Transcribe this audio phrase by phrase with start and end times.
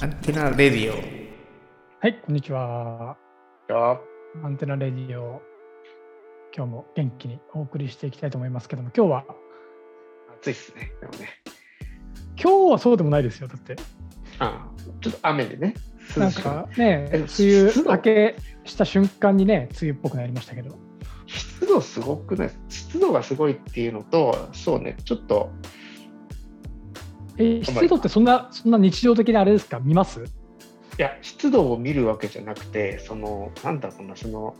[0.00, 0.94] アンテナレディオ。
[2.00, 3.16] はい、こんにちは。
[3.68, 4.00] よ
[4.44, 5.42] アンテナレディオ。
[6.56, 9.24] 今日も元気にお送りしていきたいと思いますけども、今日は、
[10.40, 10.92] 暑いっすね。
[11.00, 11.30] でもね。
[12.40, 13.48] 今日はそうでもないですよ。
[13.48, 13.74] だって、
[14.38, 14.68] あ
[15.00, 15.74] ちょっと雨でね。
[16.16, 18.36] なんかね、え梅雨明け
[18.66, 20.78] した瞬間にね、梅雨っぽくなりましたけど。
[21.26, 22.50] 湿度すごくない？
[22.68, 25.50] 湿度がすごいっていうのと、そうね、ちょっと、
[27.38, 29.80] え、湿度ってそんな、そんな日常的にあれですか？
[29.80, 30.20] 見ます？
[30.20, 30.24] い
[30.98, 34.54] や、湿度を見るわけじゃなくて、その、なんだろうな、その、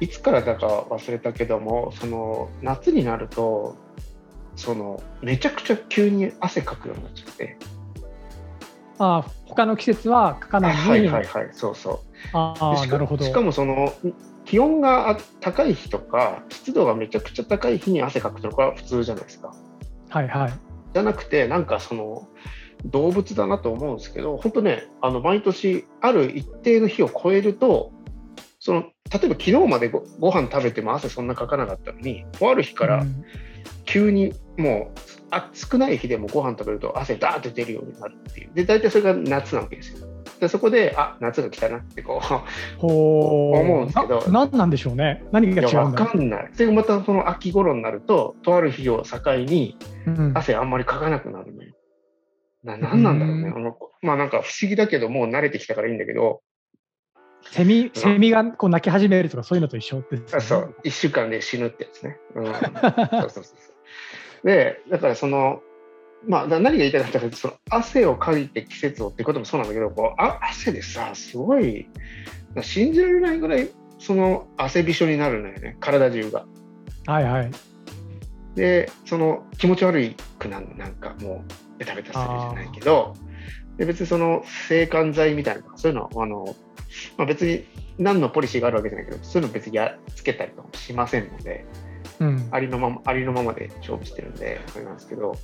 [0.00, 3.76] いつからだか忘れたけども、その、夏になると、
[4.56, 7.56] その、めちゃくちゃ急に汗かくようになっちゃって。
[8.98, 11.98] ああ、他の季節は書かないはいはいはい、そうそう。
[12.32, 13.24] ああ、でしかなるほど。
[13.24, 13.92] しかもその
[14.44, 19.54] 気温が高い日とか湿度がめちゃくちゃ高い日に汗かくとこれは普通じゃないですか。
[20.08, 20.52] はいはい。
[20.92, 22.28] じゃなくてなんかその
[22.84, 27.92] 動物だなと思うんですけど本当ねあの毎年ある一定の日を超えると
[28.60, 33.24] その例えば昨日までごご飯食べても汗そんなかかなかったのにとある日からうん
[33.84, 34.98] 急にもう
[35.30, 40.07] 暑くない日でもご飯食べると汗ダーって出るようになるっていうで大体それが夏なわけですよ。
[40.40, 42.20] でそこであ夏が来たなってこ
[42.80, 42.86] う。
[42.86, 45.24] 思うんですけどななんでしょうね。
[45.32, 46.50] 何が違うんだろかんない。
[46.52, 50.10] それがまたその秋頃になると、とある日を境にう。
[50.10, 51.74] うん汗あんまりかかなくなるのよ。
[52.64, 53.48] な、なんなんだろうね。
[53.48, 56.40] うんあのまあなんか不思議だけど、もう慣れてきたからいいんだけど、
[57.50, 62.18] セミ、セミがこう鳴き始めるとかそういうのと一緒です、あそう、1週間で死ぬってやつね。
[62.34, 62.44] うん。
[63.20, 63.54] そうそうそ
[64.44, 64.46] う。
[64.46, 65.62] で、だからその、
[66.26, 71.88] まあ、だ何が言いたかったかというと、その汗をかいて季節をっていうこともそうなんだけど、こうあ汗でさ、すごい、
[72.62, 76.44] 信じられないぐらい、その汗びしょになるのよね、体中が。
[77.06, 77.50] はいはい。
[78.58, 83.14] でその気持ち悪くなるのなんかもうベタベタするじゃないけど
[83.76, 86.56] で別にその制汗剤みたいなそういうのはあの、
[87.16, 87.64] まあ、別に
[87.98, 91.64] 何のポリシーがあるわけじゃないけどそういうの別にやつけたりとかもしませんので
[92.20, 92.48] うん。
[92.50, 95.36] ありのままありのままで勝負してるんであれなんですけど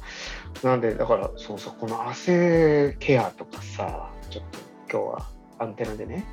[0.63, 4.59] なんでだからそうそうこの汗ケアとかさちょっと
[4.91, 6.25] 今日はアンテナでね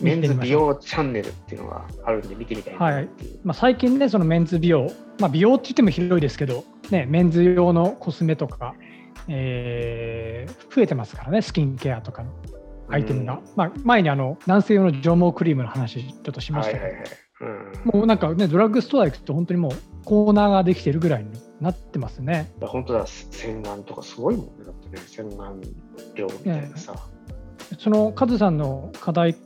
[0.00, 3.40] メンズ美容チャンネルっていうのがあるんで見てみたいなっていう。
[3.44, 8.74] まあ、最近ね、そのメンズ美容、まあ、美容って言っても広いですけど、ね、メンズ用のコスメとか、
[9.28, 12.32] えー増えてますからね、スキンケアとかの
[12.88, 13.34] アイテムが。
[13.34, 17.10] うんまあ、前にあの男性用の除毛クリームの話、ちょっとしましたけど、はいはいはい。
[17.40, 17.72] うん。
[18.00, 19.72] もうなんかね、ドラッグストア行くと、本当にもう
[20.04, 21.30] コーナーができてるぐらいに
[21.60, 22.52] なってますね。
[22.60, 23.06] 本当だ。
[23.06, 24.52] 洗顔とかすごいもんね。
[24.66, 25.60] だってね洗顔
[26.14, 26.94] 料みたいなさ、
[27.78, 29.36] そのカズさんの課題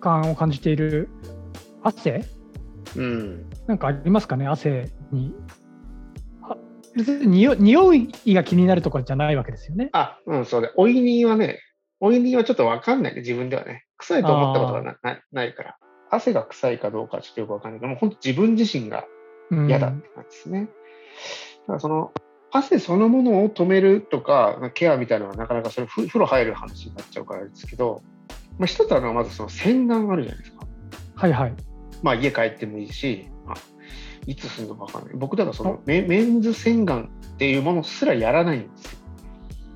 [0.00, 1.08] 感を感じている
[1.82, 2.24] 汗？
[2.96, 3.50] うん。
[3.66, 5.32] なんかありますかね、汗に。
[6.96, 9.90] に匂いが気になるとかじゃないわけですよね。
[9.92, 11.60] あうんそうだオイニーはね
[12.00, 13.14] オイニーはちょっと分かんない。
[13.14, 13.84] ね自分ではね。
[13.98, 15.78] 臭いと思ったことがななないから
[16.10, 17.80] 汗が臭いかどうかはちょっとよく分かんない。
[17.80, 19.04] けどもう本当自分自身が
[19.50, 19.66] うん。
[19.68, 20.66] 嫌だって感じですね、だ
[21.68, 22.12] からその
[22.50, 28.02] 汗そのものを止めるとかケアみたいなのはなかなかそれふ風呂入る話になっちゃうからですけど、
[28.58, 30.66] まあ、一つあるのはまずその洗顔あるじゃないですか。
[31.14, 31.54] はいはい。
[32.02, 33.56] まあ家帰ってもいいし、まあ、
[34.26, 35.14] いつするのかわかんない。
[35.16, 37.08] 僕だからそのメメンズ洗顔っ
[37.38, 38.98] ていうものすらやらないんですよ。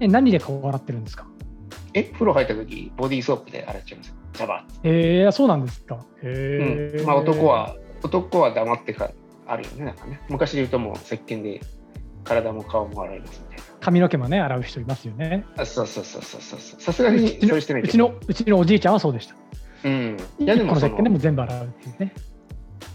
[0.00, 1.26] え、何で顔洗ってるんですか？
[1.94, 4.38] え、風呂入った時ボディーソープで洗っちゃいますよ。
[4.38, 5.97] ジャバえー、そうなんですか。
[5.97, 7.06] ッ、えーうん。
[7.06, 7.47] まあ男。
[7.47, 9.10] は、男は黙ってか
[9.47, 9.84] あるよね。
[9.84, 10.20] なんかね。
[10.28, 11.60] 昔で言うともう石鹸で
[12.25, 15.44] 体も顔も洗いますみたい髪の毛もね、洗う人いますよね。
[15.56, 15.62] な。
[15.62, 16.81] あそうそうそうそうそう。
[16.81, 17.93] さすがにうちのそれしてないうけど。
[17.93, 19.34] ちのうちのおじいちゃんはそうでした。
[19.84, 20.16] うん。
[20.38, 22.14] いやで1個もその石鹸での、も全部洗うっていうね。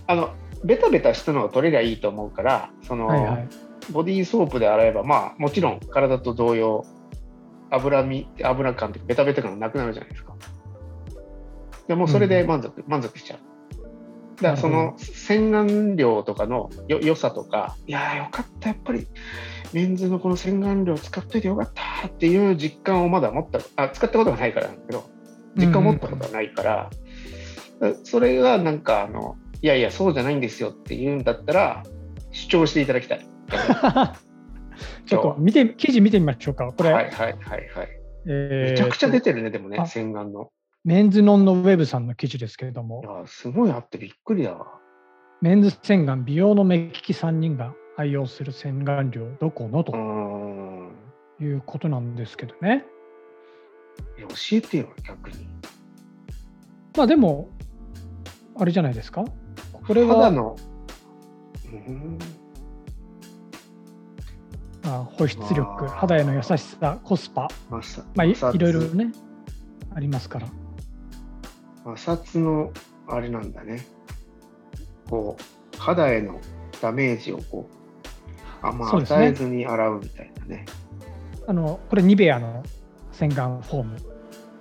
[0.08, 0.30] あの、
[0.64, 3.48] ベタベタしたのが取れりゃいいと思うから、その、はいはい。
[3.92, 6.86] ボディーソープで洗えば、まあ、もちろん体と同様、
[7.70, 10.34] 油み、油感ってベタベタ感がなくなるじゃないですか。
[11.88, 13.40] でもうそれで満足、満足しちゃう。
[14.38, 19.08] だからその洗顔料とかのよ良さとか、いやーよかった、やっぱり
[19.74, 25.10] メンズのこの洗顔料使っといてよかったっていう実感をまだ持った、あ使ったことがないからなんだけど、
[25.56, 26.90] 実感を持ったことがないから、
[28.04, 31.84] それがなんかあの、いやいや、そうじゃないんですよって言うんだったら、
[32.32, 33.26] 主張していただきたい。
[35.08, 36.72] ちょっと見て、記事見てみましょうか。
[36.72, 37.90] これ、はいはいはいはい。
[38.28, 40.52] えーめちゃくちゃ出てるね、でもねあ、洗顔の。
[40.88, 44.80] メンズノンのウェブさんの記事ですけれどもい、や、すごいあってびっくりだわ。
[45.42, 49.84] メンズ洗顔、美容の目利き3人が愛用する洗顔料、どこの？
[49.84, 49.92] と。
[51.44, 52.86] いうことなんですけどね。
[54.18, 55.46] 教えてよ、逆に。
[56.96, 57.50] まあでも、
[58.56, 59.26] あれじゃないですか？
[59.74, 60.56] これは、肌の。
[64.86, 69.12] あ、保湿力、肌への優しさ、コスパ、まあ、いろいろね、
[69.94, 70.48] ありますから。
[71.96, 72.72] 摩擦の
[73.08, 73.86] あれなんだね。
[75.10, 76.42] こう、肌への
[76.82, 80.66] ダメージをこう、あんま与えずに洗うみたいなね。
[81.48, 82.64] あのこれ、ニベアの
[83.14, 83.98] 洗顔フォーム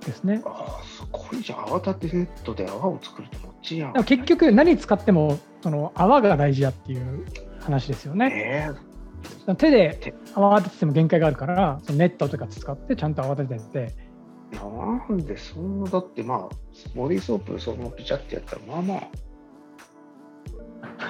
[0.04, 0.40] ですね。
[0.44, 1.60] ああ、すごいじゃん。
[1.66, 3.92] 泡立てネットで泡を作るともっちや。
[4.04, 7.26] 結局、何使ってもその泡が大事だっていう
[7.60, 8.30] 話ですよね。
[8.32, 14.05] え手で泡立てても限界があるから、そのネットとか使ってちゃんと泡立てて、え
[14.52, 16.56] なんでそんな、だってまあ、
[16.94, 19.08] ボディーソープそのピチャってやったら、まあまあ、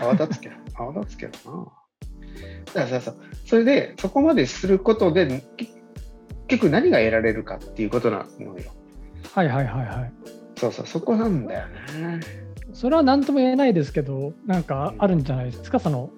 [0.01, 1.67] 泡立つけど、 泡立つけどな。
[2.67, 5.67] だからさ、さそれで、そこまですることで、け
[6.49, 8.73] 結局何が得られるかっていうことなのよ。
[9.35, 10.13] はいはいはいはい。
[10.57, 12.21] そうそう、そこなんだよね。
[12.73, 16.11] それは何とも言えないですけど、なんかあるんじゃないですか、その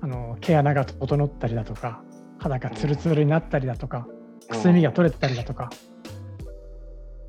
[0.00, 2.02] あの毛穴が整ったりだとか、
[2.38, 4.06] 肌がツルツルになったりだとか、
[4.48, 5.70] くすみが取れたりだとか、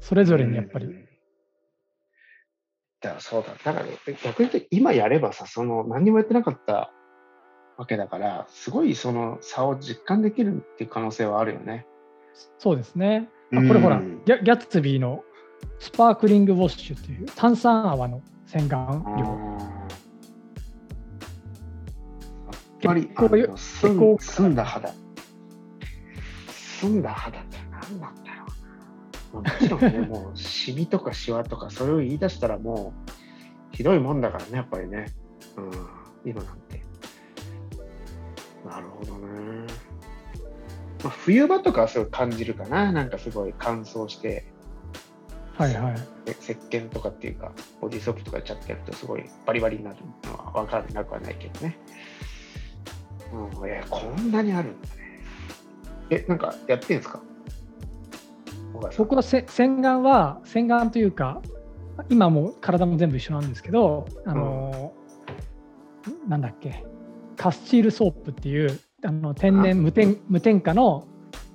[0.06, 1.06] それぞれにやっぱり、うん
[3.02, 3.54] だからそうだ。
[3.64, 3.86] だから
[4.24, 6.92] 逆に言うと今やればさ、その何にもやってなかった
[7.78, 11.86] わけだから、すごいその差を実感できるっていう可能性はあるよね。
[12.58, 13.30] そうですね。
[13.54, 15.24] あこれほら、うんギャギャッツビーの
[15.80, 19.26] スパークリングウォッシュっていう炭酸泡の洗顔あ料。
[19.26, 19.86] ー
[22.82, 24.94] やっぱり、あ結構よの澄ん結構澄んだ肌。
[26.80, 28.35] 澄んだ肌って何なんだろうな。
[29.42, 32.94] もちろんね、もうシミとかシワとかそれを言い出したらも
[33.74, 35.14] うひどいもんだからね、やっぱりね。
[35.58, 35.72] うん、
[36.30, 36.84] 今なんて。
[38.66, 39.68] なるほどね。
[41.04, 42.92] まあ、冬場とかはそう感じるかな。
[42.92, 44.46] なんかすごい乾燥して、
[45.56, 45.96] はいはい。
[46.26, 51.78] で石鹸とかっていうか、ボディーソープとかちゃってやるとすごいバリバリになるのは分かるなくはないけどね。
[53.34, 55.22] うん、えこんなにあるんだね。
[56.10, 57.22] え、なんかやってんすか？
[58.98, 59.24] 僕は。
[59.24, 61.42] せ洗顔は、洗顔というか、
[62.10, 66.84] 今もう体も全部一緒なんですけど、あのーなんだっけ、
[67.36, 71.08] カスチールソープっていうあの天然無添無添加の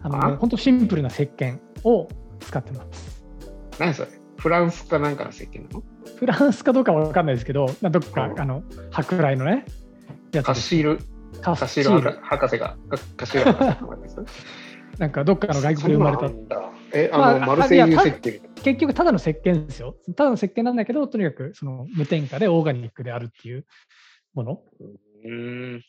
[0.02, 0.36] あのあ。
[0.38, 2.08] 本当シンプルな石鹸を
[2.40, 3.24] 使ってます。
[3.78, 4.08] 何それ？
[4.38, 5.82] フランスかなんかの石鹸なの？
[6.16, 8.40] フランスかどうかわかんないですけど、まあどっかうん。
[8.40, 9.66] あの舶来のね、
[10.32, 10.68] やつカです。
[10.68, 10.98] シール、
[11.40, 14.16] カカシール博博士が、カカシール博士
[14.98, 16.28] なんかどっかの外国で生まれた
[16.92, 18.40] え、あの、まあマルセイユ石鹸。
[18.62, 19.96] 結局ただの石鹸ですよ。
[20.16, 23.66] ただの石鹸なんだけど、とにかくその無添加でオーガニックであるっていう
[24.34, 24.62] もの。
[25.24, 25.84] うーん。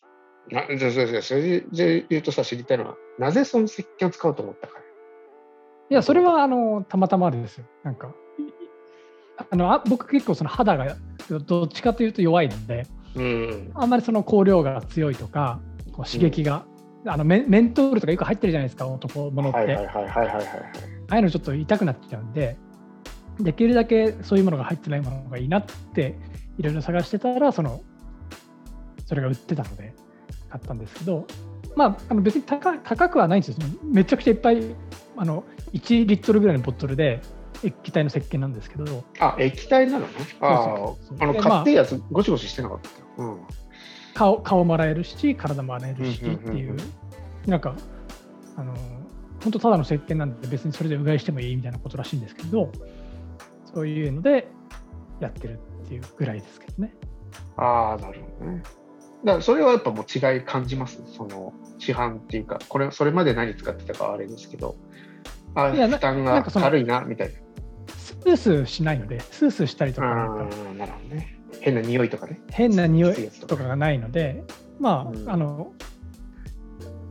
[0.50, 4.80] なじゃあそれで言うとさ、知りたいのは、なぜその石鹸を使おうと思ったか。
[5.90, 7.66] いや、それはあのたまたまですよ。
[7.84, 8.44] なんか、い
[9.50, 10.96] あのあ僕結構その肌が
[11.46, 13.72] どっちかというと弱いので、うん。
[13.76, 15.60] あんまりその香料が強いとか、
[15.92, 16.66] こう刺激が、
[17.06, 19.58] あのメンメントールとかよく入ってるじゃないですか、男物って。
[19.58, 19.62] あ
[21.10, 22.58] あいうのちょっと痛くなっちゃうんで、
[23.40, 26.16] できるだけそういうものが入ってないものがいいなって
[26.58, 27.82] いろいろ探してたら、その
[29.06, 29.94] それが売ってたので
[30.50, 31.26] 買ったんですけど、
[31.76, 33.68] まあ、あの別に高高くはないんですよ。
[33.84, 34.62] めちゃくちゃいっぱい
[35.18, 35.44] あの
[35.74, 37.22] 1リットルぐらいのボトルで
[37.64, 40.14] 液体の石鹸なんですけど、あ、液体なのね。
[40.40, 40.64] ああ、
[41.20, 42.90] あの、で買ってやつ、ゴシゴシしてなかった
[43.24, 43.30] よ。
[43.30, 43.40] うん。
[44.14, 46.78] 顔顔も洗えるし、体も洗えるしっていう、
[47.48, 47.76] なんか、
[48.58, 48.74] あの
[49.44, 52.72] 本当ただの石鹸なんで別にそれでうがいしてもいいみたいなことらしいんですけど、
[53.74, 54.48] そういうので
[55.20, 56.94] やってるっていうぐらいですけどね。
[57.58, 58.64] ああ、なるほどね。
[59.24, 61.02] だからそれはやっぱもう違い感じます？
[61.08, 64.76] その市販っていうか、これ、それまで何使ってたかはあれですけど、
[65.56, 67.34] あ負担が軽いな、みたいな。
[67.98, 71.40] スースーしないので、スースーしたりとか、なんかああ、なるほどね。
[71.62, 72.42] 変な匂いとかね。
[72.50, 74.44] 変な匂いとかがないので、
[74.80, 75.74] まあ、うんあの、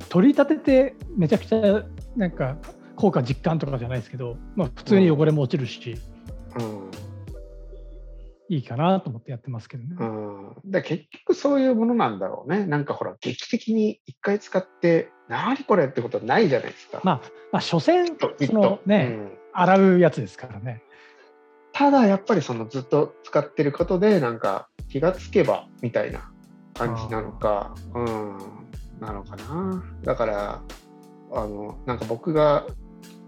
[0.09, 1.85] 取り立ててめちゃくちゃ
[2.17, 2.57] なんか
[2.97, 5.97] 効果実感とかじゃないですけど、まあ、普通に汚れも落ちるし、
[6.59, 6.91] うん。
[8.49, 9.97] いいかなと思ってやってますけどね。
[10.01, 10.71] うん。
[10.71, 12.67] で結局そういうものなんだろうね。
[12.67, 17.01] なんかほら、劇的に一回使って、何これってことはないじゃないですか。
[17.05, 17.21] まあ、
[17.53, 18.81] まあ、所詮、そのと。
[18.85, 20.81] ね、うん洗うやつですからね。
[21.81, 26.31] ただやっぱりそのずっと使ってることでなんか気がつけばみたいな
[26.75, 28.39] 感じなのかうん。
[29.01, 29.83] なのかな。
[30.03, 30.63] だから
[31.33, 32.67] あのなんか僕が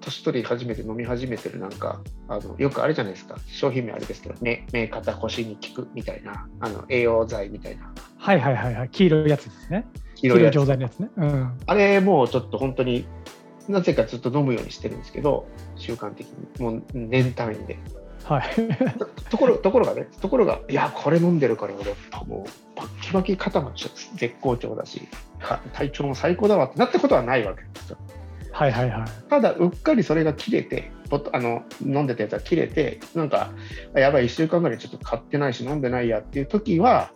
[0.03, 3.39] 年取り始めて飲み始めてるなんかあのよくあるじゃないですか。
[3.47, 7.91] 商品名あれですけど目目肩腰に効くみたいなあの栄養剤みたいな。
[8.19, 9.87] はいはいはいはい、黄色いやつですね。
[10.17, 11.09] 黄色い錠剤のやつね。
[11.17, 11.59] うん。
[11.65, 13.07] あれもうちょっと本当に
[13.67, 16.63] なぜかずっと飲むようにしてるんですけど習慣的に。
[16.63, 17.79] もう年単位で
[18.25, 18.43] はい。
[18.99, 21.95] と ところところがね、ところが、いや、これ飲んでるから、俺、
[22.27, 23.73] もう、バッキキバキ肩も
[24.15, 25.09] 絶好調だし、
[25.73, 27.99] 体調も最高だわってなったことはないわけですよ。
[28.53, 29.31] はいはいはい。
[29.31, 30.91] ただ、うっかりそれが切れて、
[31.33, 33.51] あの飲んでたやつが切れて、なんか、
[33.95, 37.13] やばい、1週間ぐらいちょっと買ってないし、飲んでないやっていう時は、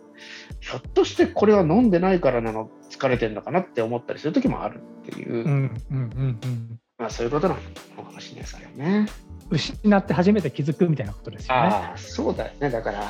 [0.59, 7.55] ひょっとしてこれは飲んでないからなの、疲れてるのかなって思ったりする時もあるっていう、うんうんうんうんまあ、そういうことな
[7.95, 9.07] のかもしれないですよね。
[9.49, 11.61] 失って初めて気づくみたいなことですよね。
[11.61, 12.69] ああ、そうだよね。
[12.71, 13.03] だから、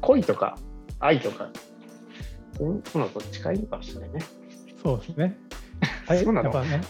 [0.00, 0.56] 恋とか
[1.00, 1.50] 愛とか、
[2.56, 4.20] そういうのと近いのかもしれないね。
[4.82, 5.36] そうですね。
[6.06, 6.50] はい、そうなの？
[6.54, 6.80] やっぱね、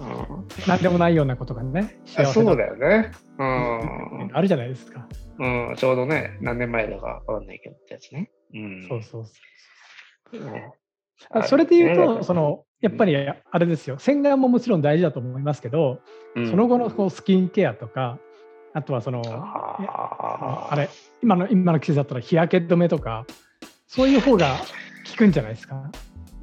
[0.00, 3.12] うん、何でもないようなことがね、幸せそうだよね。
[3.38, 4.30] うん。
[4.34, 5.06] あるじゃないですか。
[5.38, 8.30] うん、ちょうどね、何年前だかわかんないけどってやつね。
[8.54, 8.86] うん。
[8.88, 10.50] そうそうそう。
[10.50, 10.72] ね、
[11.44, 16.00] それで言うと、その、やっぱりあれですよ、洗顔ももちろん大事だと思いますけど、
[16.36, 18.18] うん、その後のこうスキンケアとか、
[18.74, 20.90] あとはその、あれ、
[21.22, 23.24] 今の今の季節だったら日焼け止めとか、
[23.86, 24.56] そういう方が
[25.10, 25.90] 効くんじゃないですか？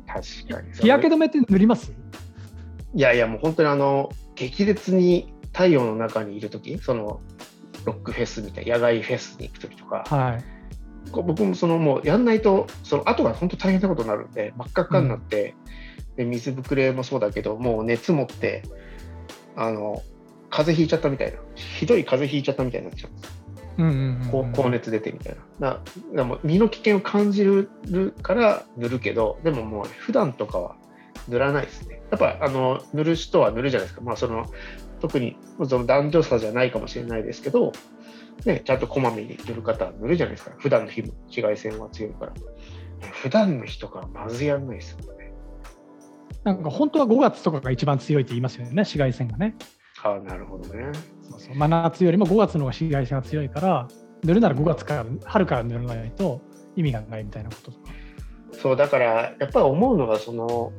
[0.07, 0.73] 確かに。
[0.73, 1.91] 日焼け止めって塗ります？
[2.95, 7.21] いやいや、もう本当にあの、激烈に太陽の中にいるとき、その、
[7.85, 10.43] ロックフェスみたいな、野外フェスに行くときとか、はい、
[11.11, 15.73] 僕もそのもうやんないと、その後が本当大変なことになるんで、真っ赤っかになって、うん、
[16.19, 18.63] で水ぶくれもそうだけど、もう熱持って、
[19.55, 20.03] あの、
[20.49, 23.15] 風邪ひいちゃったみたいな、ひどい風邪ひいちゃったみたいになっちゃうん
[24.19, 24.31] です。
[24.51, 25.69] 高熱出てみたいな。
[25.75, 25.79] だ
[26.13, 27.69] でも身の危険を感じる
[28.21, 30.75] から塗るけど、でももう普段とかは
[31.29, 32.01] 塗らないですね。
[32.11, 34.01] やっぱあの塗る人は塗るじゃないですか。
[34.01, 34.45] まあその
[34.99, 35.37] 特に
[35.69, 37.71] その男女差じゃないかもしれないですけど、
[38.43, 40.55] ね、ちゃんとこまめに塗る方は塗るじゃないですか。
[40.57, 42.33] 普段の日も紫外線は強いから。
[43.13, 45.18] 普段の日とかはまずやんないですよね。
[46.43, 49.55] なんか本当は5月とかが一番強いって言いますよね、紫外線がね。
[50.03, 50.91] ああ、なるほどね。
[51.29, 53.87] そうそう真夏よりも5月の方が紫外線が強いから、
[54.23, 56.41] 塗るなら5月から春から塗らないと
[56.75, 57.91] 意味がないみたいなこととか。
[58.51, 60.73] そうだからやっぱり思うのがその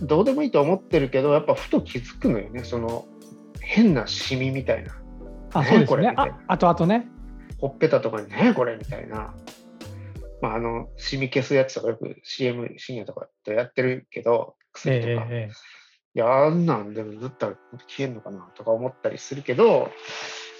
[0.00, 3.06] どうでもいいと思ってるけどやっぱふと気づくのよねその
[3.60, 4.94] 変なシミみたいな。
[5.52, 6.14] あ、そうですね。
[6.16, 7.08] ああとあとね。
[7.58, 9.34] ほっぺたとかにねこれみたいな。
[10.42, 15.10] まあ、あの、シミ消すやつとかよく CM 深夜とかとやってるけど、薬とか。
[15.10, 15.76] えーえー
[16.16, 17.56] いや、あんなんでも塗ったら
[17.86, 19.90] 消えんのかなとか思ったりするけど、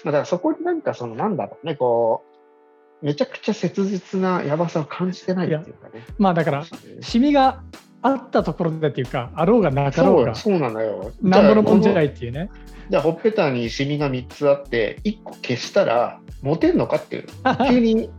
[0.03, 2.23] まあ、だからそこになんかそのなんだろうね、こ
[3.01, 6.05] う、めちゃくちゃ切実なやばさを感じてないっていうかね。
[6.19, 6.65] まあだから、
[7.01, 7.63] シミが
[8.03, 11.11] あったところでっていうか、あろうがなかろうが、そうなのよ。
[11.23, 12.51] なんぼのもんじゃないっていうね。
[12.91, 17.25] じゃあ、ほっぺたにシミが3つあって、1個消したら、モテんのかっていう。
[17.67, 18.11] 急に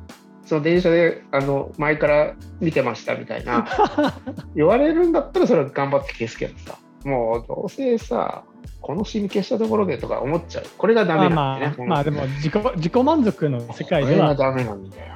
[0.49, 3.67] その電車であの前から見てましたみたいな
[4.57, 8.45] 言われるんだったらそれは頑張って消すけどさもうどうせさ、
[8.81, 10.65] このシミ消したところでとか思っちゃう。
[10.77, 11.75] これがダメなんだね。
[11.79, 14.35] まあ、まあ、でも自己自己満足の世界では。
[14.35, 15.15] ダメなんだよ。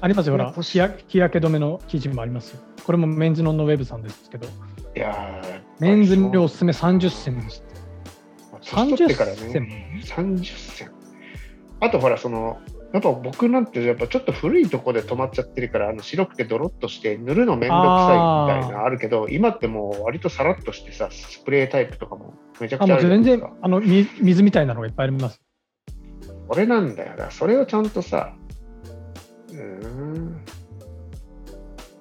[0.00, 2.60] ありますよ、ほら日焼、日焼け止めの記事もありますよ。
[2.84, 4.46] これもメンズノンノウェブさんですけど。
[4.94, 5.42] いや
[5.80, 7.80] メンズにおすすめ30銭ですって。
[8.62, 10.90] 30銭、ね、30銭。
[11.80, 12.58] あとほら、その、
[12.92, 25.40] やっぱ僕なんてやっぱちょっと古いとこで止まっちゃってるからあの白くてドロッとして塗るのめんどくさいみたいなあるけど今ってもう割とさらっとしてさスプレータイプとかもめちゃくちゃある全然あの水みたいなのがいっぱいあります。
[26.48, 27.30] これなんだよな。
[27.30, 28.34] それをちゃんとさ
[29.50, 30.44] うん。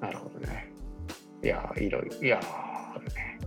[0.01, 0.73] なるほどね。
[1.41, 3.39] いやいろいろいやあるね。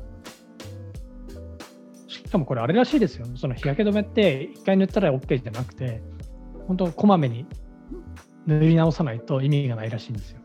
[2.08, 3.26] しかもこれあれらしいですよ。
[3.36, 6.00] その日焼け止めって一回塗ったら OK じゃなくて
[6.66, 7.46] 本当こまめに
[8.46, 10.40] 塗り直さないと意味がないらしいんですよ。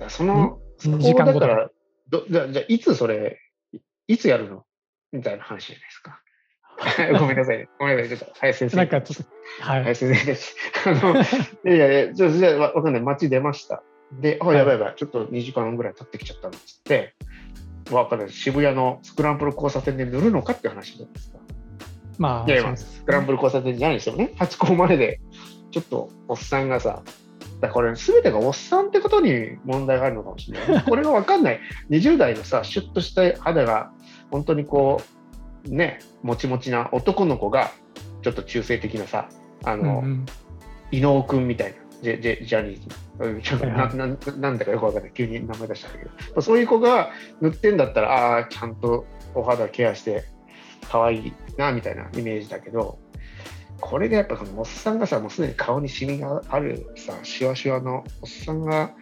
[0.00, 1.70] うん、その、時間だから
[2.10, 3.38] どじゃじゃいつそれ、
[4.06, 4.64] いつやるの
[5.12, 6.20] みたいな話じゃないですか。
[7.18, 7.68] ごめんなさい、ね。
[7.78, 8.18] ごめんなさい。
[8.18, 8.76] ちょっと、林先生。
[8.76, 9.84] なんかちょっと、はい。
[9.84, 10.56] 林先生です。
[10.86, 11.14] あの、
[11.72, 13.02] いやいや、じゃじゃわかんない。
[13.02, 13.82] 街出ました。
[14.12, 14.94] で、あ、やばいやばい。
[14.96, 17.14] ちょっと2時間ぐらい経ってきちゃったんですって、
[17.90, 18.30] わかんない。
[18.30, 21.38] 渋谷のスクランブル交差点で塗るのかって話じゃないですか。
[22.18, 24.32] まあ、いやスクランブル交差点じゃないですよね。
[24.36, 25.20] ハチ公前で、
[25.70, 27.02] ちょっとおっさんがさ、
[27.60, 30.84] だこれ全てがおっさんってことに問題があるのかもしれない。
[30.88, 31.60] これが分かんない。
[31.90, 33.90] 20代のさ、シュッとした肌が、
[34.30, 35.00] 本当にこ
[35.66, 37.72] う、ね、もちもちな男の子が、
[38.22, 39.28] ちょっと中性的なさ、
[39.64, 40.26] あの、うんうん、
[40.90, 42.88] 伊能君みたいな、ジェジェジャニーズ。
[43.66, 50.24] なななんだかよく分かんない、急に名前出したんだけど、そういう子が塗ってんだったら、ああ、ちゃんとお肌ケアして、
[50.84, 52.98] 可愛いなみたいなイメージだけど
[53.80, 58.92] これでやっぱそのおっさんがさもうすでに顔にシミがあるさシワシワのおっさんが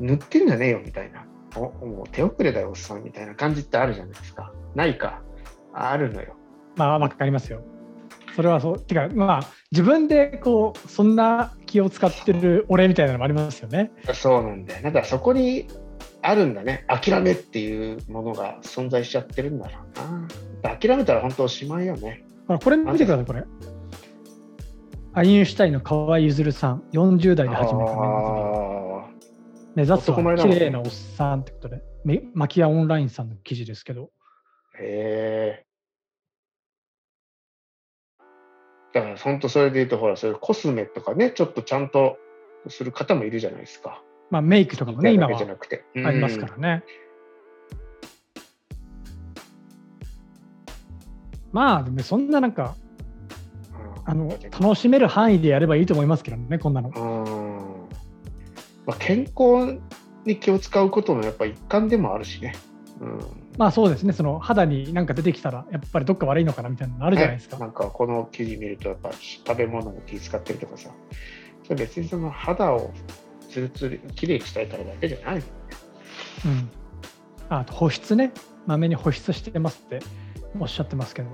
[0.00, 1.26] 塗ってんじゃねえよみたいな
[1.56, 5.22] おもう手遅れだよおっさんみたいな感じってあるじゃないですかないか
[5.72, 6.36] あるのよ
[6.76, 7.62] まあわかりますよ
[8.38, 13.90] それはそうてかまあ自分でこうそんな気を使ってる俺みたいなのもありますよね。
[14.14, 14.82] そうなんだよ。
[14.82, 15.66] だからそこに
[16.22, 16.84] あるんだね。
[16.86, 20.28] 諦めっていうものが存在しちゃってるんだろうな。
[20.62, 22.24] 諦めたら本当おしまいよね。
[22.62, 23.44] これ見てください、これ。
[25.12, 27.94] アインシュタインの河合ゆさん、40代で始めた
[29.74, 31.82] 目指すは綺麗なおっさんってことで、
[32.34, 34.10] マキアオンラインさんの記事ですけど。
[34.80, 35.66] へえ。
[38.92, 42.16] だから本当それで言うと、ほら、そういうコスメとかね、ちょっとちゃんと
[42.68, 44.02] する方もいるじゃないですか。
[44.30, 45.42] まあメイクとかもね、今はあ
[46.10, 46.82] りますからね。
[51.52, 52.76] まあ、でもそんななんか、
[54.04, 56.88] あの楽しめる範囲でやればいいと思いますけどね、こんなの。
[58.86, 59.80] まあ、健康
[60.24, 62.54] に気を使うことのやっぱ一環でもあるしね。
[63.00, 63.18] うん、
[63.58, 67.58] まあそうですね、その肌に何か出てきたら、やっぱりどっか悪いのかなみたいなのあるじゃないですか。
[67.58, 70.90] なんかこの記事見ると、やっぱ食べ物も気使ってるとかさ、
[71.64, 72.92] それ別にその肌を
[73.50, 75.44] つるつる、きれいにしたいからだけじゃないもんね。
[76.46, 76.70] うん。
[77.50, 78.32] あと保湿ね、
[78.66, 80.00] まめに保湿してますって
[80.58, 81.30] おっしゃってますけど。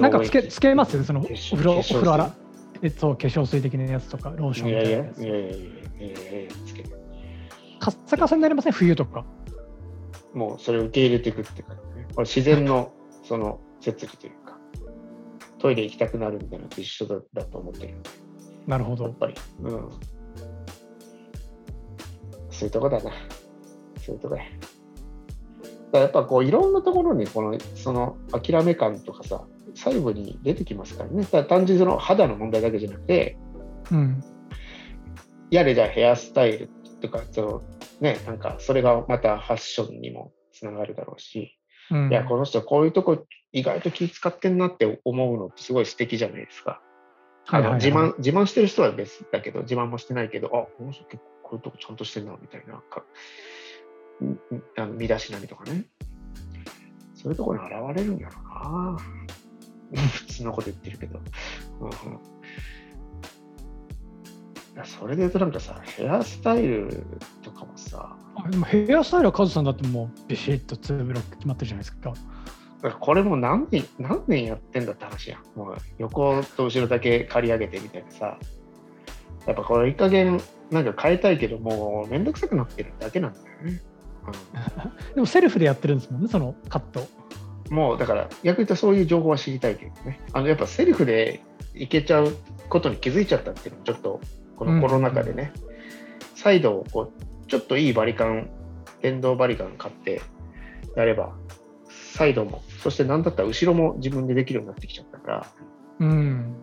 [0.00, 1.02] なんかつけつけます？
[1.04, 2.34] そのお風呂お風呂洗
[2.82, 5.22] えっと、化粧水的なやつとか、ローションみたいなやつ。
[5.22, 5.56] いやいやいや
[6.40, 6.82] いやつけ
[7.78, 9.24] カッサカサになりません、冬とか。
[10.34, 12.08] もうそれを受け入れていくって感じね。
[12.14, 14.58] これ自然のその設理というか、
[15.58, 17.94] トイレ行きたくなるみたいなのと一緒だだと思ってる。
[18.66, 19.04] なるほど。
[19.04, 19.34] やっぱり。
[19.62, 19.90] うん。
[22.50, 23.10] そういうとこだな。
[24.00, 24.42] そういうとこや。
[25.92, 29.44] だやっぱこういろんなところにこのその諦め感とかさ
[29.74, 31.26] 細部に出てきますからね。
[31.30, 33.36] だ単純にその肌の問題だけじゃなくて、
[33.90, 34.22] うん、
[35.50, 36.70] やれじゃヘアスタイル
[37.00, 37.62] とかその
[38.00, 41.58] ねなんかそれがまたファッションにもつながるだろうし、
[41.90, 46.80] うん、いやこの人こういうとこ意外と気使ってんなって思うのってすごい素敵じゃないですか。
[47.48, 53.04] あの自慢自慢してる人は別だけど自慢もしてないけどあこの人結構こういうとこちゃんとしてんなみたいなか
[54.76, 55.86] あの身だしなみとかね。
[57.14, 58.98] そういうところに現れるんやろな。
[59.94, 61.20] 普通のこと言ってるけど。
[61.80, 61.88] う
[64.80, 67.04] ん、それで言うとなんかさ、ヘアスタイル
[67.42, 68.16] とかもさ。
[68.50, 72.12] でもヘアスタイルはカズさんだってもうビシッとツーブロック決まってるじゃないですか。
[72.98, 75.58] これも何年何年やってんだって話やん。
[75.58, 78.38] もう横と後ろだけ刈り上げてみたいなさ。
[79.46, 83.82] やっぱこれいい加減なんか変えたいけどもうめんどくさくなってるだけなんだよね。
[85.14, 87.06] でもセルフでやってるんですもんね、そのカット。
[87.70, 90.20] もうだから逆に言うとそういう情報は知りたいけどね。
[90.32, 91.40] あのやっぱセルフで
[91.74, 92.36] いけちゃう
[92.68, 94.20] ことに気づいちゃったっていうのもちょっと
[94.56, 98.48] このコロナ禍でね、うん、再度こうちょっといいバリカン、
[99.00, 100.22] 電動バリカン買って
[100.96, 101.34] やれば、
[101.88, 105.46] サイドも、そして何だったら後ろも自分でできるようになってきちゃったから、
[106.00, 106.56] うん。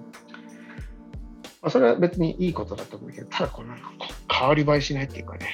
[1.62, 3.76] まあ、それは別にいいことだと思うけど、ただこの
[4.32, 5.48] 変わり映えしないっていうかね、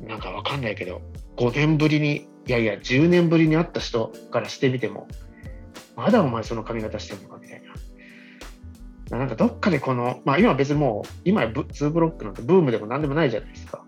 [0.00, 1.02] なんかわかんないけど、
[1.36, 5.08] 5年ぶりに、いやいや、10年ぶりに会った人からしてみても、
[5.96, 7.62] まだお前その髪型してんのかみたい
[9.10, 9.18] な。
[9.18, 13.84] なんかどっかでこの、まあ今別にもう、今2ブロックなんてブームでもなんでもないじゃないですか。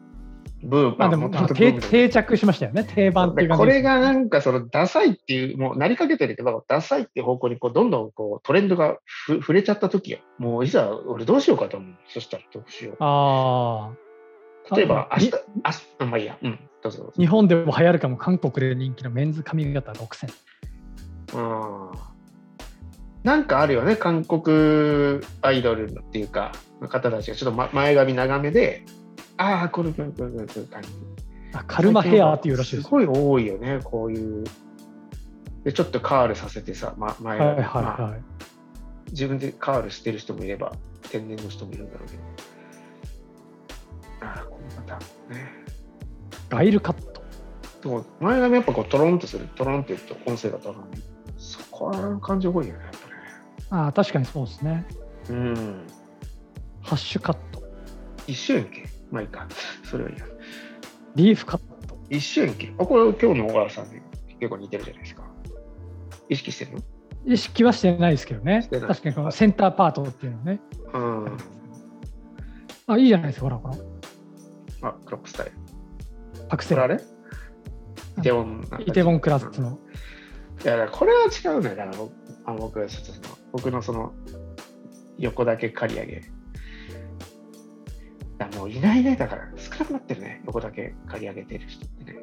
[0.63, 0.97] ブーム。
[0.99, 10.19] まあでも定着しましたよね、定番っていうこれがなんかそのダサいっていう、もうなりかけてるけど、ダサいっていう方向にこうどんどんこうトレンドがふ触れちゃった時よ。
[10.39, 11.95] もういざ俺どうしようかと思う。
[12.09, 12.97] そしたらどうしよう。
[13.01, 14.77] ああ。
[14.77, 15.39] 例えば、明日、明
[15.99, 20.33] 日、まあいいや、うん、どうぞ日本でも流行るかも、韓国で人気のメンズ髪型6000。
[21.35, 21.99] うん。
[23.25, 26.53] なんかあるよね、韓国アイドルっていうか、
[26.88, 28.85] 方たちがちょっと前髪長めで、
[29.37, 30.88] ああ、これ、これ、これ、これ、感じ。
[31.55, 32.85] あカルマヘアっていうらしいです。
[32.85, 34.45] すごい多いよね、こういう。
[35.64, 38.14] で、ちょっとカールさせてさ、ま、前髪、はいはいはいまあ、
[39.11, 40.73] 自分でカールしてる人もいれば、
[41.11, 42.23] 天然の人もいるんだろうけど。
[44.21, 45.58] ああ、このパターンね。
[46.49, 47.23] ガイルカット。
[47.83, 50.85] でも前髪やっぱこうトロンとする、トロンって言うと音声がトロン。
[51.37, 53.15] そこは感じ多いよね、やっぱね。
[53.71, 54.87] ああ、確かにそうですね。
[55.31, 55.87] うん。
[56.83, 57.63] ハッシュカット。
[58.27, 58.85] 一緒やんけ。
[59.11, 59.47] まあいいか。
[59.85, 60.25] それはいいや。
[61.15, 61.97] リーフカット。
[62.11, 62.73] 一緒やんけ。
[62.79, 64.01] あ、これ今日の小川さんに
[64.41, 65.23] 結構似てるじゃないですか。
[66.29, 66.79] 意識してるの？
[67.27, 68.67] 意識はしてないですけどね。
[68.71, 70.61] 確かにこのセンターパートっていうのね。
[70.95, 71.37] うん。
[72.87, 74.89] あ、いいじゃないですか、ほら、ほら。
[74.89, 75.53] あ、クロップスタイル。
[76.49, 76.83] パクセル。
[76.83, 77.01] あれ
[78.19, 78.65] イテウォン。
[78.87, 79.79] イテウォンクラスの。
[80.65, 81.71] いや、これは違うね。
[81.71, 81.93] だから
[82.45, 84.13] あの僕ちょっとその僕のその
[85.19, 86.23] 横だけ刈り上げ。
[88.39, 89.17] だもういないね。
[89.17, 90.43] だから少なくなってるね。
[90.47, 92.19] 横だけ刈り上げてる人ってね。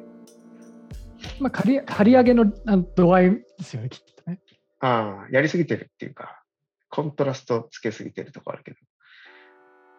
[1.40, 2.50] まあ、刈り刈り上げの
[2.94, 4.40] 度合いですよね、きっとね。
[4.80, 6.42] ああ、やりすぎてるっていうか、
[6.90, 8.76] コントラストつけすぎてるとこあるけど。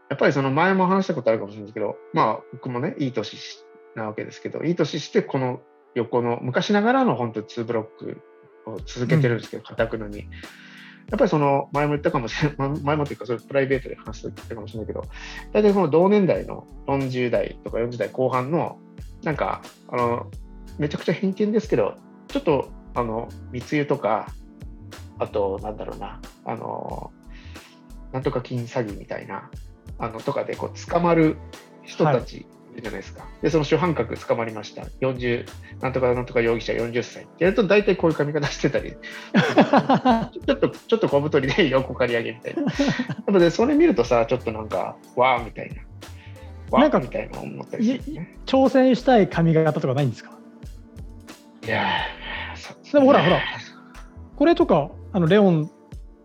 [0.09, 3.37] やっぱりその前も話したことあるかもしれないですけど、まあ僕もね、いい年
[3.95, 5.61] なわけですけど、いい年してこの
[5.95, 8.21] 横の昔ながらの本当2ブロック
[8.69, 10.27] を続けてるんですけど、かたくなに。
[11.09, 15.03] やっぱりその前も言ったかもしれない、 前もっていうか、それプライベートで話したかもしれないけど、
[15.53, 18.79] 大体その同年代の40代とか40代後半の、
[19.23, 20.29] なんか、あの、
[20.77, 21.95] めちゃくちゃ偏見ですけど、
[22.27, 24.27] ちょっと、あの、密輸とか、
[25.17, 27.11] あと、なんだろうな、あの、
[28.11, 29.49] なんとか金詐欺みたいな、
[29.97, 31.37] あの、とかでこう、捕まる
[31.83, 32.45] 人たち
[32.81, 33.21] じゃないですか。
[33.23, 34.83] はい、で、その主犯格捕まりました。
[35.01, 35.45] 40、
[35.81, 42.61] なんとかなんとか容疑者40歳ってやると、大体こういう髪型してたり、 ちょっと、ちょっと小太りで横刈り上げみたいな。
[42.63, 42.69] な
[43.33, 45.69] ので、それ見るとさ、ちょっとなんか、わーみたい
[46.71, 46.79] な。
[46.79, 50.31] なんかみたいな思ったりする、ね、挑戦したい髪型とかないんですか？
[51.65, 51.85] いや
[52.91, 53.39] でもほらほら、
[54.35, 55.71] これとか、あのレオン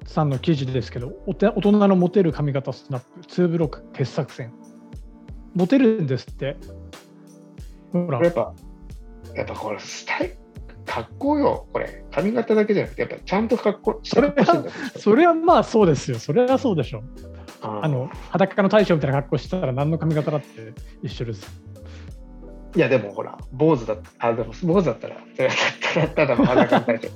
[0.04, 4.52] さんの記事ですけど、大人のモテる髪型スナップ、2ブロック傑作選。
[5.54, 6.56] モテるんですって。
[7.92, 8.20] ほら。
[8.20, 8.54] やっぱ、
[9.34, 10.36] やっぱこれ、スタイル、
[10.86, 12.04] 格好よ、これ。
[12.10, 14.34] 髪型だけじゃなくて、やっぱちゃんと格好それは、
[14.98, 16.18] それはまあそうですよ。
[16.18, 17.02] それはそうでしょ。
[17.64, 21.62] あの裸の大将みたいな格好したら何の髪型だって一緒です。
[22.74, 25.56] いや、でもほら、坊主だった、あ、でも坊主だったら、それだっ
[25.92, 27.08] たら、ただの裸の大将。
[27.08, 27.10] い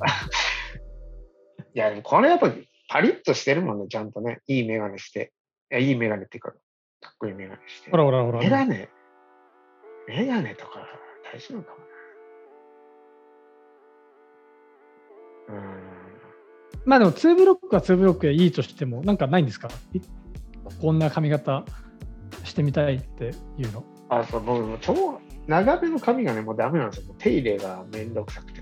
[1.74, 4.40] や、でもこれやっぱりパリッとしてるもんね、ちゃんとね。
[4.46, 5.32] いい眼鏡して。
[5.70, 6.52] いや、いい眼鏡っていうか、
[7.00, 7.90] かっこいい眼鏡して。
[7.90, 8.40] ほらほらほら。
[8.40, 8.88] 眼鏡、
[10.08, 10.86] 眼鏡とか
[11.32, 11.84] 大事なのかもな。
[15.60, 15.64] うん。
[16.84, 19.68] まあでも、2ブロックは2ブロックでいいとしても、なんかないんですか？
[20.80, 21.64] こんな髪型
[22.44, 23.84] してみたいっていうの。
[24.08, 27.14] あ、そう、僕、超長めの髪がね、もうダメなんですよ。
[27.18, 28.60] 手入れがめんどくさくて。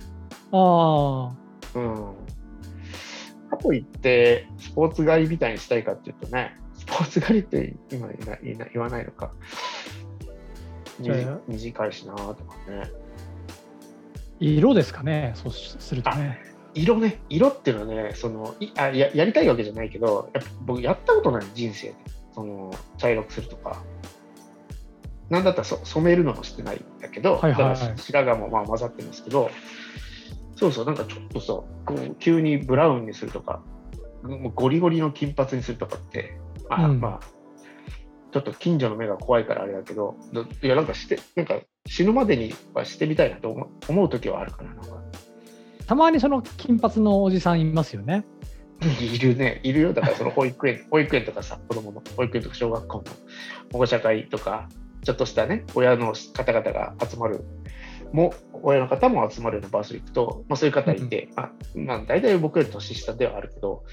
[0.53, 1.35] ああ。
[1.75, 2.15] うん。
[3.51, 6.64] かといって、スポーツ狩りみたいにしたいかっていうとね、ス
[6.97, 8.09] ポーツ狩りって今
[8.73, 9.33] 言わないのか。
[11.49, 12.91] 短いしなとかね。
[14.39, 16.39] 色ですかね、そうするとね。
[16.75, 21.95] 色ね、色っていうのはね、そのいあややりたいわけじゃないけど、やっぱ僕やったことない人生で、
[22.33, 23.83] その茶色くするとか。
[25.31, 29.51] なんだったら染めるのもしてないんだけど、はいはいはい、白髪もまあ混ざってるんですけど、
[30.55, 33.63] そうそう、なんかちょっとさ、こう急にブラウンにするとか、
[34.23, 37.35] もうゴリゴリの金髪にするとかって、まあ、うん、まあ、
[38.33, 40.17] ちょっと近所の目が怖いからあれだけど、
[40.63, 44.75] いや、なんかして、なんか死ぬまでにはしてみたいなと思思う時はあるかな。
[45.87, 48.25] たまにその金髪のおじさんいますよね。
[49.01, 49.93] いるね、いるよ。
[49.93, 53.05] だからその保育園、 保育園とかさ、子供の保育園とか小学校の
[53.73, 54.69] 保護者会とか、
[55.05, 57.45] ちょっとしたね、親の方々が集まる
[58.13, 63.85] も親の方も集まるような場所行くと、まあ、そういう方いて、あまあ、大体僕より年下ではあるけど、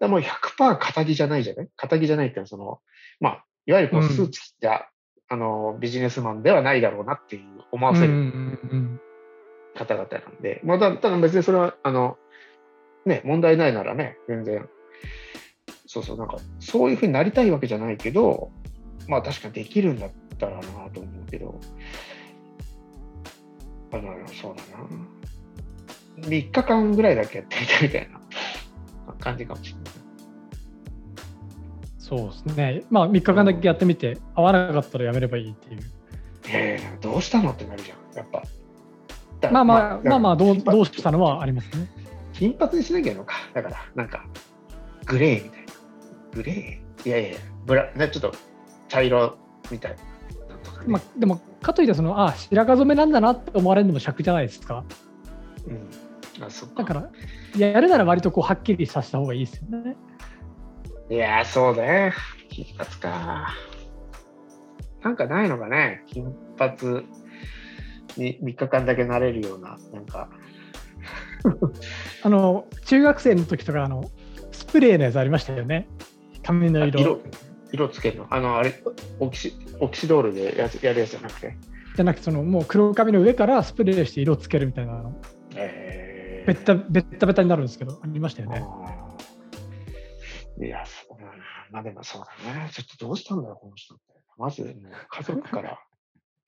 [0.00, 1.68] でも100%肩着じゃないじゃない？
[1.76, 2.80] 肩着じゃないっていうのはその、
[3.20, 4.90] まあ、いわゆるこうスーツ着た、
[5.30, 8.32] うん、あのビジネスマンではないだろうなっていう思わせる
[9.76, 12.16] 方々なんで、まあ、ただ別にそれはあの、
[13.06, 14.68] ね、問題ないならね、全然、
[15.86, 18.50] そうそう、なんかそういうふうになりたいわけじゃないけど、
[19.06, 21.60] まあ確かにできるんだったらなと思うけど、
[23.92, 26.28] あの、そうだな。
[26.28, 28.19] 3日間ぐらいだけやってみたみたいな
[29.12, 29.84] 感じかもしれない。
[31.98, 32.82] そうですね。
[32.90, 35.80] まあ、3日間だけやってみて、合わなかったらやめればいいっていう。
[36.48, 38.42] ええー、どうしたのってなるじゃん、やっぱ。
[39.50, 41.86] まあまあ、まあまあどう、どうしたのはありますね。
[42.32, 43.34] 金髪にしなきゃいいのか。
[43.54, 44.24] だから、なんか、
[45.06, 45.66] グレーみたいな。
[46.32, 47.08] グレー？
[47.08, 48.34] いやいや、ブラ、ね、ちょっと
[48.88, 49.36] 茶色
[49.70, 49.96] みたいな。
[49.96, 50.02] ね、
[50.86, 54.84] まあ、でもかといってそのあ白髪染めなんだなって思われるのも尺じゃないですか。
[55.66, 55.88] うん、
[56.76, 57.10] だから
[57.56, 59.96] やるなら割とこうはっきりさせた方がいいですよね。
[61.10, 62.12] いやそうね
[62.48, 63.54] 金髪か。
[65.02, 67.06] なんかないのかね金髪
[68.16, 70.28] に3日間だけなれるようななんか
[72.22, 74.10] あの中学生の時とかあの
[74.52, 75.88] スプレーのやつありましたよね
[76.42, 77.00] 髪の色。
[77.00, 77.20] 色
[77.72, 78.26] 色つけるの？
[78.30, 78.82] あの、あれ、
[79.20, 81.56] オキシオキシドールでややるやつじゃなくて？
[81.94, 85.14] じゃなくて、そのもう黒髪の上からスプレーして色つけるみたいなの。
[85.54, 85.99] えー、
[86.52, 88.64] べったべったべたになるんですけど、ありましたよね。
[90.60, 91.32] いや、そうだな。
[91.70, 92.68] まあでもそうだね。
[92.72, 94.04] ちょっとどうしたんだろう、この人って。
[94.36, 94.74] まず、ね、
[95.08, 95.78] 家族から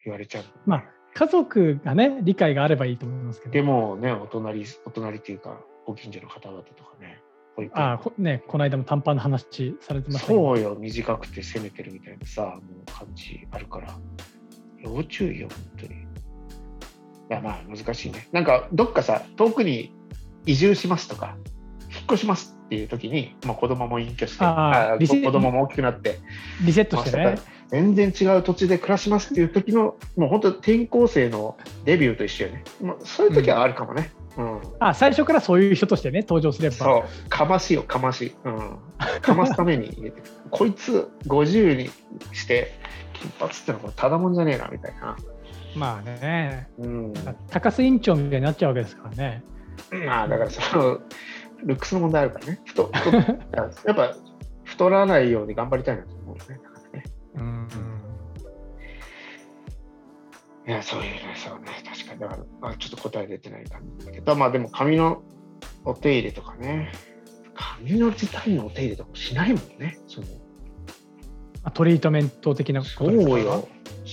[0.04, 0.44] 言われちゃう。
[0.66, 0.84] まあ、
[1.14, 3.52] 家族がね、理解があればいいと思いますけど。
[3.52, 7.22] でもね、お隣、お隣っていうか、ご近所の方々とかね、
[7.74, 13.94] ああ、ね、この間も短パンの話されてましたそうよ、短くて攻めてるみたいなさ、もう感じあるから、
[14.78, 16.12] 要注意よ、本当に。
[17.33, 18.29] いや、まあ、難しいね。
[18.31, 19.95] なんか、どっかさ、遠くに
[20.45, 21.38] 移住しますとか、
[21.90, 26.18] 引っ越しますっていう時に、まあ、子供も隠居して子供も大きくなって
[26.62, 27.38] リセットしてね。
[27.68, 34.61] 全然違う土地で暮らしますっていう時のもう本当転校生のデビューと一緒よね、まあ、そういう時はあるかもね、うん。
[34.79, 36.77] あ最初からそういう人としてね、登場すれば。
[36.77, 37.29] そう。
[37.31, 38.79] かましよかまし、うん、
[39.23, 40.12] かますために
[40.51, 41.90] こいつ50に
[42.33, 42.75] して
[43.14, 45.16] 金髪ってのはただもんじゃねえなみたいな、
[45.74, 47.12] まあね、うん、
[47.50, 49.44] 高須委員長みたいになっちゃうわけですからね。
[50.06, 51.00] まあだからその
[51.64, 54.16] ルックスの問題あるからね太太やっぱ
[54.64, 57.04] 太らないように頑張りたいなと思うねだからね
[57.37, 57.68] うん。
[60.66, 62.20] いや、そういうね、そうね、確かに。
[62.20, 65.22] だから、まあ、ちょっと答え出てない感じだけど、まあでも髪の
[65.85, 66.92] お手入れとかね、
[67.54, 69.98] 髪の自体のお手入れとかもしないもんね。
[70.06, 70.26] その
[71.64, 73.35] あトリートメント的なことそですか？
[73.35, 73.68] うよ。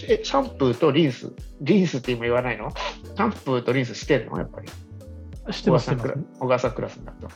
[0.07, 2.71] え、シャンプーとリンス、リンスって今言わないの？
[2.71, 4.37] シャンプーとリンスしてんの？
[4.37, 4.69] やっぱり。
[5.51, 6.13] してます、し川。
[6.39, 7.29] 小川さんクラスになると。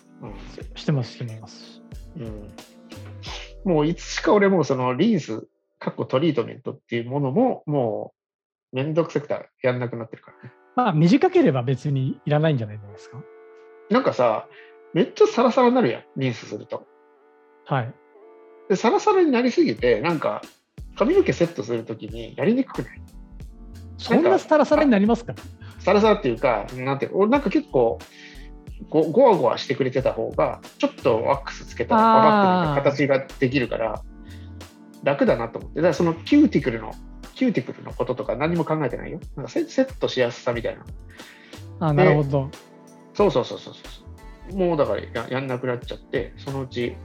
[0.76, 1.82] してます、してます。
[2.17, 2.23] うん。
[2.23, 2.54] うん、
[3.65, 5.47] もういつしか俺もうそのリンス、
[5.80, 8.13] かっこトリートメントっていうものも、も
[8.71, 10.54] うめんどくさくてやんなくなってるからね。
[10.76, 13.17] まあ、短ければ別にいらないんじゃないですか？
[13.89, 14.47] なんかさ、
[14.93, 16.86] めっちゃサラサラになるやん、リンスすると。
[17.65, 17.93] はい。
[18.69, 20.41] で、サラサラになりすぎて、なんか、
[20.95, 23.01] 髪の毛セットするときにやりにくくない？
[23.97, 25.34] そんなサラサラになりますか？
[25.79, 27.99] サラサラっていうか、なんて俺なんか結構、
[28.89, 34.01] ごごわごわしてくれてた方が、ちょっとワックスつけたら、形ができるから、
[35.03, 35.77] 楽だなと思って。
[35.77, 36.93] だからそのキューティクルの、
[37.36, 39.19] キューティクルのこととか何も考えてないよ。
[39.36, 40.86] なんかセセットしやすさみたいな。
[41.88, 42.49] あなるほど。
[43.13, 43.79] そうそうそうそうそ
[44.51, 44.56] う。
[44.56, 46.95] もうだからややんなくなっちゃって、そのうち、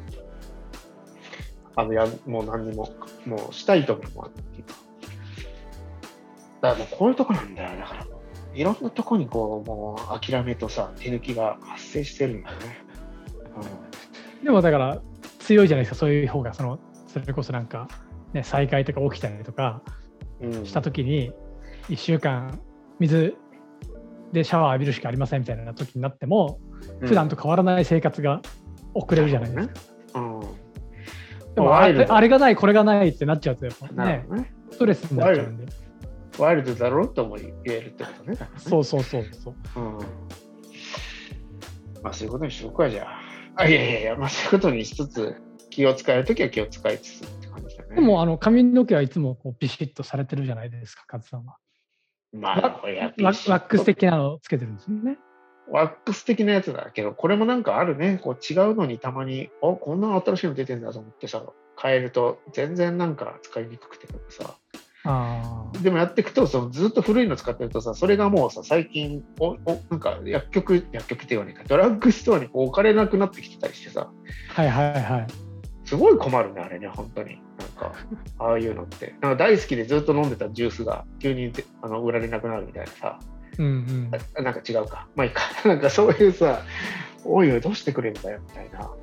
[1.79, 2.93] あのやもう何にも、
[3.25, 4.75] もうしたいと思うっていうか。
[6.61, 7.79] だからもうこういうとこなんだよ。
[7.79, 8.21] だからも
[8.53, 12.85] う、いろんなとこにこう、もう諦めとさ、手抜きが発生してるんだよね。
[14.43, 15.01] でもだから
[15.39, 17.87] 強いじゃないですか、そういう方が、そのそれこそなんか、
[18.33, 19.81] ね、災害とか起きたりとか
[20.41, 20.55] うん。
[20.57, 21.31] うん、したときに、
[21.91, 22.59] 1週間
[22.99, 23.37] 水
[24.33, 26.59] でシャワー浴びるしかありませんみたいな時になっても、
[27.03, 28.43] 普段と変わらない生活が
[28.95, 29.98] 送れるじゃないですか。
[31.59, 31.65] うん。
[31.65, 34.53] でもあれあれがない、これがないってなっちゃうと、やっぱねね。
[34.71, 35.67] ストレスになっちゃうんで。
[36.39, 38.39] ワイルドだろうとも言えるってことね。
[38.57, 39.55] そうそうそうそう。
[39.77, 39.99] うん。
[42.03, 43.05] まあそういうことにしとくか、じゃ
[43.57, 43.63] あ。
[43.63, 45.35] あ、いやいやいや、まあそういうことにしつつ、
[45.71, 47.97] 気を使えるときは気を使いつつって感じだね。
[47.97, 51.57] でも、あの髪の毛はいつもこうビシッとされてるじゃないですか、カズさんは。
[52.33, 55.19] まあ、ワックス的なのをつけてるんですよね。
[55.71, 58.21] ワックス的なやつだけど、これもなんかあるね。
[58.23, 61.43] こう違うのにたまに、あ、こんな新しいの出てんだと思ってさ、
[61.81, 64.57] 変えると全然なんか使いにくくてとかさ。
[65.83, 74.11] でもやっていくと、そのずっと古いの使ってるとさ、それがもうさ、最近、おおなんか薬局、薬局って言わないか、ドラッグストアにこう置かれなくなってきてたりしてさ、
[74.49, 75.27] はいはいはい。
[75.85, 77.41] すごい困るね、あれね、本当に。
[77.59, 77.95] なんか、
[78.39, 79.15] ああいうのって。
[79.21, 83.19] なんか大好きでずっと飲んでたジュースが急にであの売られなくなるみたいなさ、
[83.59, 84.11] うんうん。
[84.37, 85.07] あなんか違うか。
[85.15, 85.43] まあいいか。
[85.69, 86.63] なんかそういうさ、
[87.25, 88.79] おいおい、どうしてくれるんだよ、みたいな。
[88.81, 88.95] も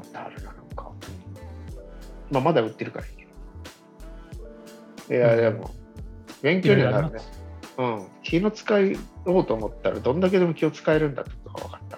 [0.00, 0.90] っとあるな、なんか。
[0.90, 1.22] うん
[2.32, 3.26] まあまだ売ってるからいいけ
[5.08, 5.14] ど。
[5.14, 5.70] いや、うんでも、
[6.40, 7.20] 勉強にはなるね。
[7.76, 8.06] うん。
[8.22, 11.88] 気の使いようと思ったら、どんだけでも気を使えるんだってことが分かっ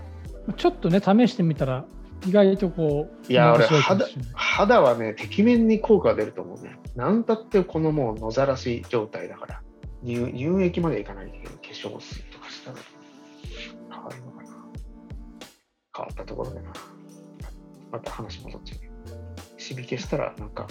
[0.47, 0.53] た。
[0.55, 1.85] ちょっとね、試してみたら、
[2.27, 6.79] 意外とこう、いや俺面白かもしれない肌はね、てきめんに効果が出ると思うね。
[6.97, 9.63] なんだってこのもう野ざらし状態だから、
[10.05, 12.79] 乳乳液までいかないけど、化粧水とかしたら
[13.91, 14.49] 変わるのかな。
[15.97, 16.73] 変わったところでな。
[17.91, 18.95] また話戻っちゃうけど。
[19.57, 20.69] シミ消したら、なんか、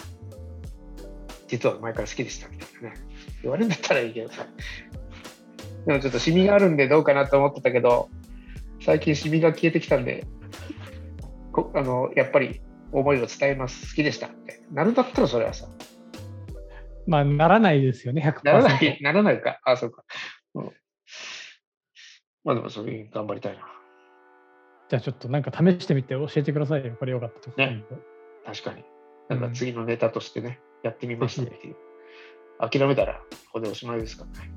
[1.48, 2.96] 実は前から好きでしたみたいなね。
[3.42, 4.46] 言われるんだったらいいけどさ。
[5.88, 8.10] でもちょっとシミがあるんでどうかなと思ってたけど、
[8.82, 10.26] 最近シミが消えてきたんで、
[11.52, 14.64] こあのやっぱり思いを伝えます、好きでしたって。
[14.72, 15.68] なるんだったらそれはさ、
[17.08, 18.44] まあ、ならないですよね、100%。
[18.44, 19.60] ならない、ならないか。
[19.64, 20.04] あ、そうか。
[20.56, 20.72] うん。
[22.44, 23.60] まあでもそれ頑張りたいな。
[24.90, 26.96] じゃあちょっとなんか試してみて教えてくださいよ。
[27.00, 27.58] これよかったと。
[27.58, 27.84] ね
[28.46, 28.84] 確かに。
[29.30, 31.76] なんか次のネタとしてね、やってみましたっていう。
[32.60, 33.16] 諦めたら、
[33.48, 34.52] ここでおしまいですからね。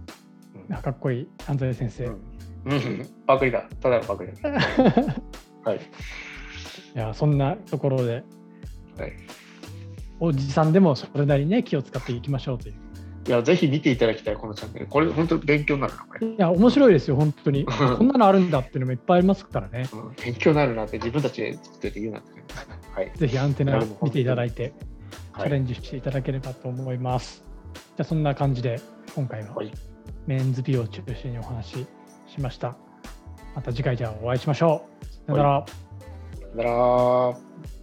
[0.68, 2.04] うんあかっこいい、安西先生。
[2.06, 2.12] うん、
[2.64, 3.68] うん、パクリだ。
[3.80, 4.50] ただのパクリだ。
[5.64, 5.76] はい。
[5.76, 8.24] いや、そんなところで、
[8.98, 9.12] はい、
[10.20, 12.74] おじさんでもそれなりにね、気を使っていきましょうという。
[13.26, 14.86] いや、ぜひ見ていただきたい、このチャンネル。
[14.86, 16.26] これ、本当勉強になるな、これ。
[16.26, 17.64] いや、面白いですよ、本当に。
[17.66, 19.88] こんなのあるんだっていうのもいっぱいありますからね。
[19.92, 22.28] うん勉強になるなって自分たちで作ってて言うなって。
[22.92, 23.12] はい。
[23.16, 24.72] ぜひアンテナ見ていただいて、
[25.34, 25.48] チはい。
[25.48, 27.44] ャレンジしていただければと思います。
[27.74, 28.80] じゃあ、そんな感じで、
[29.14, 29.72] 今回ははい
[30.26, 31.86] メンズ美容を中心にお話し
[32.28, 32.76] しました。
[33.54, 35.04] また次回じゃあお会いしましょう。
[35.04, 35.66] さよなら。
[35.66, 37.75] さよなら。